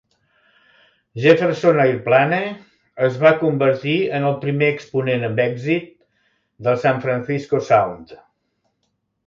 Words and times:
Jefferson 1.25 1.81
Airplane 1.83 2.39
es 3.09 3.19
va 3.25 3.33
convertir 3.43 3.95
en 4.21 4.27
el 4.31 4.35
primer 4.47 4.71
exponent 4.79 5.29
amb 5.29 5.45
èxit 5.47 5.89
del 6.69 6.83
San 6.87 7.05
Francisco 7.07 7.65
Sound. 7.73 8.19